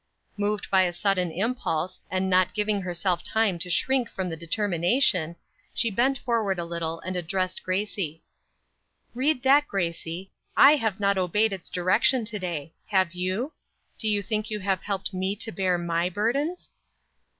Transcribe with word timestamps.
Moved 0.35 0.71
by 0.71 0.81
a 0.81 0.93
sudden 0.93 1.31
impulse, 1.31 2.01
and 2.09 2.27
not 2.27 2.55
giving 2.55 2.81
herself 2.81 3.21
time 3.21 3.59
to 3.59 3.69
shrink 3.69 4.09
from 4.09 4.29
the 4.29 4.35
determination, 4.35 5.35
she 5.75 5.91
bent 5.91 6.17
forward 6.17 6.57
a 6.57 6.65
little 6.65 6.99
and 7.01 7.15
addressed 7.15 7.61
Gracie: 7.61 8.23
"Read 9.13 9.43
that, 9.43 9.67
Gracie. 9.67 10.31
I 10.57 10.77
have 10.77 10.99
not 10.99 11.19
obeyed 11.19 11.53
its 11.53 11.69
direction 11.69 12.25
to 12.25 12.39
day; 12.39 12.73
have 12.87 13.13
you? 13.13 13.53
Do 13.99 14.07
you 14.09 14.23
think 14.23 14.49
you 14.49 14.59
have 14.61 14.81
helped 14.81 15.13
me 15.13 15.35
to 15.35 15.51
bear 15.51 15.77
my 15.77 16.09
burdens?" 16.09 16.71